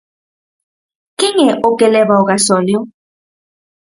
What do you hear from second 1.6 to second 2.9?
o que leva o gasóleo?